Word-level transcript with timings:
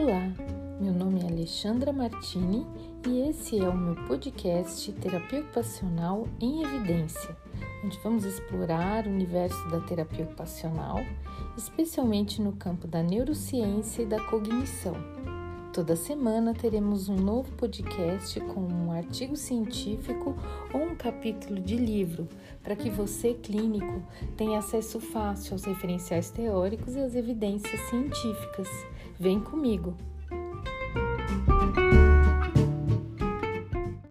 Olá, 0.00 0.32
meu 0.80 0.92
nome 0.92 1.22
é 1.22 1.26
Alexandra 1.26 1.92
Martini 1.92 2.64
e 3.04 3.28
esse 3.28 3.58
é 3.58 3.68
o 3.68 3.76
meu 3.76 3.96
podcast 4.06 4.92
Terapia 4.92 5.40
Ocupacional 5.40 6.28
em 6.40 6.62
Evidência, 6.62 7.36
onde 7.84 7.98
vamos 7.98 8.24
explorar 8.24 9.08
o 9.08 9.10
universo 9.10 9.68
da 9.70 9.80
terapia 9.80 10.24
ocupacional, 10.24 11.00
especialmente 11.56 12.40
no 12.40 12.52
campo 12.52 12.86
da 12.86 13.02
neurociência 13.02 14.02
e 14.02 14.06
da 14.06 14.20
cognição. 14.22 14.94
Toda 15.78 15.94
semana 15.94 16.52
teremos 16.52 17.08
um 17.08 17.14
novo 17.14 17.52
podcast 17.52 18.40
com 18.40 18.62
um 18.62 18.90
artigo 18.90 19.36
científico 19.36 20.34
ou 20.74 20.82
um 20.82 20.96
capítulo 20.96 21.60
de 21.60 21.76
livro, 21.76 22.26
para 22.64 22.74
que 22.74 22.90
você, 22.90 23.32
clínico, 23.32 24.02
tenha 24.36 24.58
acesso 24.58 24.98
fácil 24.98 25.52
aos 25.52 25.62
referenciais 25.62 26.30
teóricos 26.30 26.96
e 26.96 26.98
às 26.98 27.14
evidências 27.14 27.80
científicas. 27.82 28.68
Vem 29.20 29.38
comigo! 29.38 29.94